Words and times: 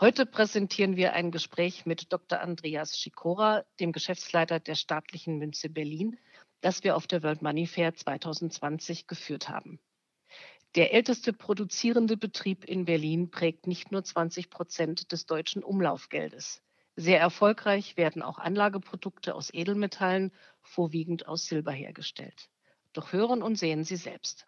Heute 0.00 0.26
präsentieren 0.26 0.96
wir 0.96 1.12
ein 1.12 1.30
Gespräch 1.30 1.86
mit 1.86 2.12
Dr. 2.12 2.40
Andreas 2.40 2.98
Schikora, 2.98 3.64
dem 3.78 3.92
Geschäftsleiter 3.92 4.58
der 4.58 4.74
staatlichen 4.74 5.38
Münze 5.38 5.68
Berlin, 5.68 6.18
das 6.60 6.82
wir 6.82 6.96
auf 6.96 7.06
der 7.06 7.22
World 7.22 7.42
Money 7.42 7.68
Fair 7.68 7.94
2020 7.94 9.06
geführt 9.06 9.48
haben. 9.48 9.78
Der 10.74 10.92
älteste 10.92 11.32
produzierende 11.32 12.16
Betrieb 12.16 12.64
in 12.64 12.86
Berlin 12.86 13.30
prägt 13.30 13.68
nicht 13.68 13.92
nur 13.92 14.02
20 14.02 14.50
Prozent 14.50 15.12
des 15.12 15.26
deutschen 15.26 15.62
Umlaufgeldes. 15.62 16.60
Sehr 16.96 17.20
erfolgreich 17.20 17.96
werden 17.96 18.22
auch 18.22 18.38
Anlageprodukte 18.38 19.32
aus 19.32 19.54
Edelmetallen, 19.54 20.32
vorwiegend 20.60 21.28
aus 21.28 21.46
Silber 21.46 21.72
hergestellt. 21.72 22.48
Doch 22.94 23.12
hören 23.12 23.42
und 23.42 23.54
sehen 23.54 23.84
Sie 23.84 23.96
selbst. 23.96 24.44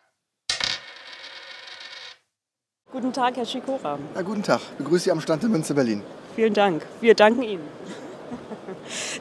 Guten 2.96 3.12
Tag, 3.12 3.36
Herr 3.36 3.44
Schikora. 3.44 3.98
Ja, 4.14 4.22
guten 4.22 4.42
Tag. 4.42 4.58
Ich 4.70 4.78
begrüße 4.78 5.04
Sie 5.04 5.10
am 5.10 5.20
Stand 5.20 5.42
der 5.42 5.50
Münze 5.50 5.74
Berlin. 5.74 6.00
Vielen 6.34 6.54
Dank. 6.54 6.80
Wir 7.02 7.14
danken 7.14 7.42
Ihnen. 7.42 7.68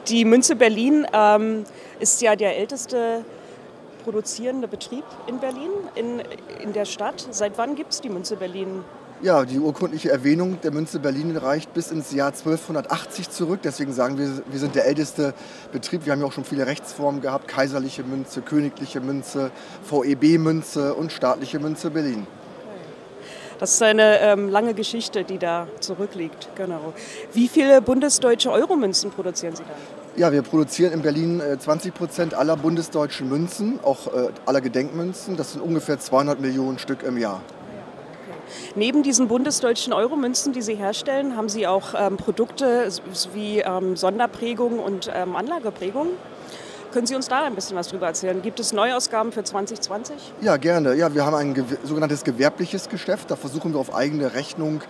Die 0.08 0.24
Münze 0.24 0.56
Berlin 0.56 1.06
ähm, 1.12 1.64
ist 2.00 2.22
ja 2.22 2.36
der 2.36 2.56
älteste 2.56 3.22
produzierende 4.02 4.66
Betrieb 4.66 5.04
in 5.26 5.40
Berlin, 5.40 5.68
in, 5.94 6.22
in 6.62 6.72
der 6.72 6.86
Stadt. 6.86 7.28
Seit 7.30 7.58
wann 7.58 7.74
gibt 7.74 7.92
es 7.92 8.00
die 8.00 8.08
Münze 8.08 8.36
Berlin? 8.36 8.82
Ja, 9.20 9.44
die 9.44 9.58
urkundliche 9.58 10.10
Erwähnung 10.10 10.58
der 10.62 10.70
Münze 10.70 10.98
Berlin 10.98 11.36
reicht 11.36 11.74
bis 11.74 11.90
ins 11.90 12.12
Jahr 12.12 12.28
1280 12.28 13.28
zurück. 13.28 13.60
Deswegen 13.62 13.92
sagen 13.92 14.16
wir, 14.16 14.42
wir 14.50 14.58
sind 14.58 14.74
der 14.74 14.86
älteste 14.86 15.34
Betrieb. 15.70 16.06
Wir 16.06 16.14
haben 16.14 16.20
ja 16.20 16.26
auch 16.26 16.32
schon 16.32 16.46
viele 16.46 16.66
Rechtsformen 16.66 17.20
gehabt. 17.20 17.46
Kaiserliche 17.46 18.04
Münze, 18.04 18.40
königliche 18.40 19.02
Münze, 19.02 19.50
VEB-Münze 19.90 20.94
und 20.94 21.12
staatliche 21.12 21.58
Münze 21.58 21.90
Berlin. 21.90 22.26
Das 23.58 23.72
ist 23.72 23.82
eine 23.82 24.20
ähm, 24.20 24.50
lange 24.50 24.74
Geschichte, 24.74 25.24
die 25.24 25.38
da 25.38 25.66
zurückliegt. 25.80 26.48
Genau. 26.56 26.92
Wie 27.32 27.48
viele 27.48 27.80
bundesdeutsche 27.80 28.50
Euromünzen 28.50 29.10
produzieren 29.10 29.56
Sie 29.56 29.62
da? 29.62 30.20
Ja, 30.20 30.32
wir 30.32 30.42
produzieren 30.42 30.92
in 30.92 31.02
Berlin 31.02 31.42
20 31.58 31.94
äh, 31.94 31.96
Prozent 31.96 32.34
aller 32.34 32.56
bundesdeutschen 32.56 33.28
Münzen, 33.28 33.80
auch 33.82 34.06
äh, 34.08 34.28
aller 34.44 34.60
Gedenkmünzen. 34.60 35.36
Das 35.36 35.52
sind 35.52 35.62
ungefähr 35.62 35.98
200 35.98 36.40
Millionen 36.40 36.78
Stück 36.78 37.02
im 37.02 37.16
Jahr. 37.16 37.40
Neben 38.74 39.02
diesen 39.02 39.28
bundesdeutschen 39.28 39.92
Euromünzen, 39.92 40.52
die 40.52 40.62
Sie 40.62 40.74
herstellen, 40.74 41.36
haben 41.36 41.48
Sie 41.48 41.66
auch 41.66 41.94
ähm, 41.98 42.16
Produkte 42.16 42.88
wie 43.34 43.60
ähm, 43.60 43.96
Sonderprägungen 43.96 44.78
und 44.78 45.10
ähm, 45.14 45.34
Anlageprägungen? 45.34 46.12
Können 46.96 47.06
Sie 47.06 47.14
uns 47.14 47.28
da 47.28 47.44
ein 47.44 47.54
bisschen 47.54 47.76
was 47.76 47.88
drüber 47.88 48.06
erzählen? 48.06 48.40
Gibt 48.40 48.58
es 48.58 48.72
Neuausgaben 48.72 49.30
für 49.30 49.44
2020? 49.44 50.16
Ja, 50.40 50.56
gerne. 50.56 50.94
Ja, 50.94 51.12
wir 51.14 51.26
haben 51.26 51.34
ein 51.34 51.66
sogenanntes 51.84 52.24
gewerbliches 52.24 52.88
Geschäft. 52.88 53.30
Da 53.30 53.36
versuchen 53.36 53.74
wir 53.74 53.80
auf 53.80 53.94
eigene 53.94 54.32
Rechnung 54.32 54.80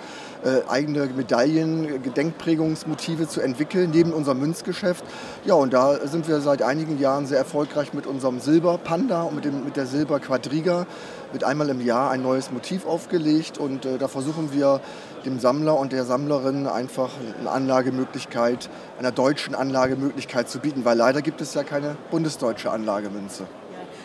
äh, 0.45 0.61
eigene 0.69 1.07
Medaillen, 1.07 2.03
Gedenkprägungsmotive 2.03 3.27
zu 3.27 3.41
entwickeln, 3.41 3.91
neben 3.91 4.13
unserem 4.13 4.39
Münzgeschäft. 4.39 5.05
Ja, 5.45 5.55
und 5.55 5.73
da 5.73 6.07
sind 6.07 6.29
wir 6.29 6.41
seit 6.41 6.63
einigen 6.63 7.01
Jahren 7.01 7.27
sehr 7.27 7.39
erfolgreich 7.39 7.93
mit 7.93 8.07
unserem 8.07 8.39
Silberpanda 8.39 9.23
und 9.23 9.35
mit, 9.35 9.45
dem, 9.45 9.65
mit 9.65 9.77
der 9.77 9.87
Silberquadriga. 9.87 10.87
Wird 11.33 11.43
einmal 11.43 11.69
im 11.71 11.85
Jahr 11.85 12.11
ein 12.13 12.23
neues 12.23 12.53
Motiv 12.53 12.87
aufgelegt 12.87 13.59
und 13.59 13.85
äh, 13.85 13.99
da 13.99 14.07
versuchen 14.07 14.53
wir 14.53 14.81
dem 15.25 15.41
Sammler 15.41 15.77
und 15.77 15.93
der 15.93 16.05
Sammlerin 16.05 16.69
einfach 16.69 17.11
eine 17.41 17.51
Anlagemöglichkeit, 17.51 18.71
einer 18.99 19.11
deutschen 19.11 19.57
Anlagemöglichkeit 19.57 20.49
zu 20.49 20.61
bieten, 20.61 20.85
weil 20.85 20.97
leider 20.97 21.21
gibt 21.21 21.41
es 21.41 21.55
ja 21.55 21.65
keine 21.65 21.96
bundesdeutsche 22.11 22.71
Anlagemünze. 22.71 23.45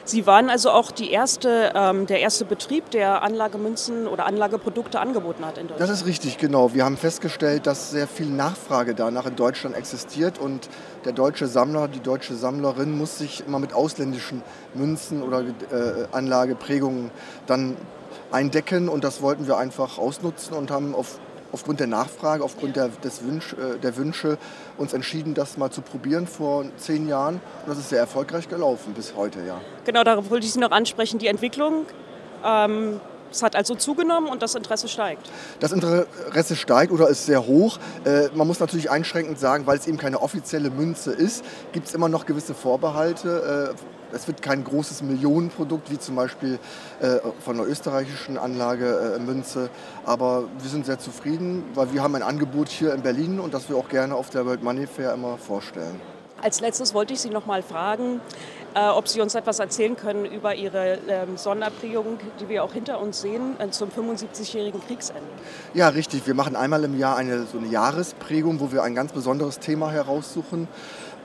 Sie 0.04 0.26
waren 0.26 0.50
also 0.50 0.72
auch 0.72 0.92
erste, 1.00 1.72
ähm, 1.76 2.08
der 2.08 2.20
erste 2.22 2.46
Betrieb, 2.46 2.90
der 2.90 3.22
Anlagemünzen 3.22 4.08
oder 4.08 4.26
Anlageprodukte 4.26 5.00
angeboten 5.00 5.46
hat 5.46 5.58
in 5.58 5.68
Deutschland. 5.68 5.90
Das 5.90 6.00
ist 6.00 6.06
richtig, 6.06 6.38
genau. 6.38 6.74
Wir 6.74 6.86
haben 6.86 6.98
festgestellt, 6.98 7.68
dass 7.68 7.92
sehr 7.92 8.08
viel 8.08 8.28
Nachfrage 8.28 8.96
danach 8.96 9.26
in 9.26 9.36
Deutschland 9.36 9.76
existiert 9.76 10.40
und 10.40 10.70
der 11.06 11.14
deutsche 11.14 11.48
Sammler, 11.48 11.88
die 11.88 12.00
deutsche 12.00 12.34
Sammlerin 12.36 12.98
muss 12.98 13.20
sich 13.20 13.44
immer 13.46 13.60
mit 13.60 13.74
ausländischen 13.74 14.42
Münzen 14.74 15.22
oder 15.22 15.42
äh, 15.42 16.08
Anlageprägungen 16.12 17.12
dann 17.46 17.78
eindecken 18.32 18.90
und 18.90 19.04
das 19.04 19.22
wollten 19.22 19.48
wir 19.48 19.58
einfach 19.58 19.98
ausnutzen 19.98 20.56
und 20.56 20.72
haben 20.72 20.96
auf 20.96 21.20
aufgrund 21.52 21.80
der 21.80 21.88
Nachfrage, 21.88 22.44
aufgrund 22.44 22.76
der, 22.76 22.90
des 22.90 23.24
Wünsch, 23.24 23.54
äh, 23.54 23.78
der 23.80 23.98
Wünsche 23.98 24.38
uns 24.78 24.94
entschieden, 24.94 25.34
das 25.34 25.58
mal 25.58 25.70
zu 25.70 25.82
probieren 25.82 26.28
vor 26.28 26.66
zehn 26.78 27.08
Jahren. 27.08 27.36
Und 27.36 27.70
das 27.70 27.78
ist 27.78 27.90
sehr 27.90 28.00
erfolgreich 28.00 28.50
gelaufen 28.50 28.94
bis 28.94 29.16
heute, 29.16 29.40
ja. 29.46 29.60
Genau, 29.86 30.04
darauf 30.04 30.30
wollte 30.30 30.46
ich 30.46 30.54
Sie 30.54 30.60
noch 30.60 30.72
ansprechen. 30.72 31.20
Die 31.20 31.28
Entwicklung 31.28 31.86
ähm 32.44 33.00
es 33.32 33.44
hat 33.44 33.56
also 33.56 33.76
zugenommen 33.76 34.28
und 34.28 34.42
das 34.42 34.56
Interesse 34.56 34.88
steigt. 34.88 35.30
Das 35.60 35.72
Interesse 35.72 36.56
steigt 36.56 36.92
oder 36.92 37.08
ist 37.08 37.26
sehr 37.26 37.46
hoch. 37.46 37.80
Äh, 38.06 38.30
man 38.36 38.48
muss 38.48 38.60
natürlich 38.60 38.92
einschränkend 38.92 39.40
sagen, 39.40 39.66
weil 39.68 39.78
es 39.78 39.88
eben 39.88 39.98
keine 39.98 40.22
offizielle 40.22 40.70
Münze 40.70 41.12
ist, 41.12 41.44
gibt 41.72 41.88
es 41.88 41.94
immer 41.94 42.10
noch 42.10 42.26
gewisse 42.26 42.54
Vorbehalte. 42.54 43.74
Äh, 43.76 44.16
es 44.16 44.28
wird 44.28 44.42
kein 44.42 44.66
großes 44.66 45.04
Millionenprodukt 45.04 45.90
wie 45.90 45.98
zum 45.98 46.18
Beispiel 46.18 46.60
äh, 47.00 47.20
von 47.46 47.56
der 47.56 47.66
österreichischen 47.66 48.38
Anlage 48.38 49.18
Münze. 49.26 49.70
Aber 50.06 50.44
wir 50.60 50.70
sind 50.70 50.86
sehr 50.86 51.00
zufrieden, 51.00 51.64
weil 51.76 51.94
wir 51.94 52.04
haben 52.04 52.16
ein 52.16 52.24
Angebot 52.24 52.68
hier 52.68 52.94
in 52.94 53.02
Berlin 53.02 53.40
und 53.40 53.54
das 53.54 53.70
wir 53.70 53.78
auch 53.78 53.88
gerne 53.88 54.16
auf 54.16 54.30
der 54.30 54.46
World 54.46 54.64
Money 54.64 54.86
Fair 54.86 55.14
immer 55.14 55.38
vorstellen. 55.38 56.02
Als 56.42 56.60
letztes 56.60 56.94
wollte 56.94 57.14
ich 57.14 57.22
Sie 57.22 57.30
noch 57.30 57.46
mal 57.46 57.62
fragen, 57.62 58.20
äh, 58.74 58.88
ob 58.88 59.08
Sie 59.08 59.20
uns 59.20 59.36
etwas 59.36 59.60
erzählen 59.60 59.96
können 59.96 60.26
über 60.26 60.56
Ihre 60.56 60.98
ähm, 61.08 61.36
Sonderprägung, 61.36 62.20
die 62.40 62.48
wir 62.48 62.64
auch 62.64 62.72
hinter 62.72 63.02
uns 63.02 63.22
sehen, 63.22 63.56
äh, 63.60 63.70
zum 63.70 63.90
75-jährigen 63.90 64.82
Kriegsende. 64.86 65.22
Ja, 65.74 65.90
richtig. 65.90 66.26
Wir 66.26 66.34
machen 66.34 66.56
einmal 66.56 66.84
im 66.84 66.98
Jahr 66.98 67.18
eine, 67.18 67.44
so 67.44 67.58
eine 67.58 67.68
Jahresprägung, 67.68 68.60
wo 68.60 68.72
wir 68.72 68.84
ein 68.84 68.96
ganz 68.96 69.12
besonderes 69.12 69.60
Thema 69.60 69.92
heraussuchen. 69.92 70.70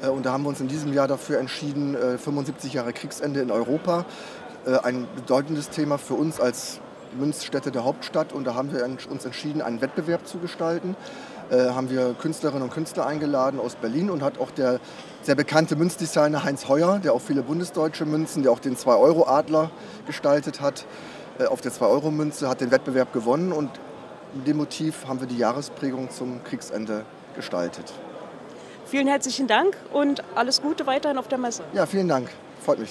Äh, 0.02 0.08
und 0.08 0.26
da 0.26 0.32
haben 0.32 0.42
wir 0.42 0.48
uns 0.48 0.60
in 0.60 0.68
diesem 0.68 0.92
Jahr 0.92 1.06
dafür 1.06 1.38
entschieden, 1.38 1.96
75 1.96 2.72
Jahre 2.72 2.92
Kriegsende 2.92 3.40
in 3.40 3.50
Europa. 3.50 4.04
Ein 4.82 5.06
bedeutendes 5.14 5.70
Thema 5.70 5.96
für 5.96 6.14
uns 6.14 6.40
als 6.40 6.80
Münzstätte 7.16 7.70
der 7.70 7.84
Hauptstadt. 7.84 8.32
Und 8.32 8.44
da 8.44 8.54
haben 8.54 8.72
wir 8.72 8.84
uns 8.84 9.24
entschieden, 9.24 9.62
einen 9.62 9.80
Wettbewerb 9.80 10.26
zu 10.26 10.38
gestalten. 10.38 10.96
Äh, 11.50 11.70
haben 11.70 11.90
wir 11.90 12.14
Künstlerinnen 12.14 12.62
und 12.62 12.72
Künstler 12.72 13.06
eingeladen 13.06 13.60
aus 13.60 13.76
Berlin 13.76 14.10
und 14.10 14.22
hat 14.22 14.38
auch 14.38 14.50
der 14.50 14.80
sehr 15.22 15.36
bekannte 15.36 15.76
Münzdesigner 15.76 16.42
Heinz 16.42 16.68
Heuer, 16.68 16.98
der 16.98 17.12
auch 17.12 17.20
viele 17.20 17.42
bundesdeutsche 17.42 18.04
Münzen, 18.04 18.42
der 18.42 18.50
auch 18.50 18.58
den 18.58 18.76
2-Euro-Adler 18.76 19.70
gestaltet 20.06 20.60
hat, 20.60 20.86
äh, 21.38 21.44
auf 21.44 21.60
der 21.60 21.70
2-Euro-Münze, 21.70 22.48
hat 22.48 22.60
den 22.60 22.72
Wettbewerb 22.72 23.12
gewonnen 23.12 23.52
und 23.52 23.70
mit 24.34 24.46
dem 24.48 24.56
Motiv 24.56 25.06
haben 25.06 25.20
wir 25.20 25.28
die 25.28 25.38
Jahresprägung 25.38 26.10
zum 26.10 26.42
Kriegsende 26.42 27.04
gestaltet. 27.36 27.92
Vielen 28.84 29.06
herzlichen 29.06 29.46
Dank 29.46 29.76
und 29.92 30.22
alles 30.34 30.62
Gute 30.62 30.86
weiterhin 30.86 31.18
auf 31.18 31.28
der 31.28 31.38
Messe. 31.38 31.62
Ja, 31.72 31.86
vielen 31.86 32.08
Dank. 32.08 32.28
Freut 32.60 32.78
mich. 32.78 32.90